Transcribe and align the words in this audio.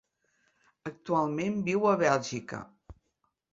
Actualment 0.91 1.61
viu 1.69 1.87
a 1.91 1.93
Bèlgica. 2.07 2.65